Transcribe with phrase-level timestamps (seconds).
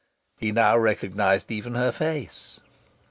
[0.39, 2.59] He now recognized even her face!